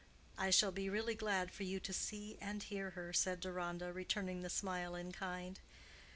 "I 0.35 0.49
shall 0.49 0.71
be 0.71 0.89
really 0.89 1.13
glad 1.13 1.51
for 1.51 1.61
you 1.61 1.79
to 1.81 1.93
see 1.93 2.35
and 2.41 2.63
hear 2.63 2.89
her," 2.97 3.13
said 3.13 3.39
Deronda, 3.39 3.93
returning 3.93 4.41
the 4.41 4.49
smile 4.49 4.95
in 4.95 5.11
kind. 5.11 5.59